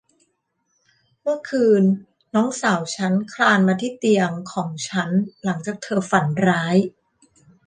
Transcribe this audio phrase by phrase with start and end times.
[1.21, 1.83] เมื่อคืน
[2.35, 5.09] น้องสาวฉันคลานมาที่เตียงของฉัน
[5.43, 6.77] หลังจากเธอฝันร้าย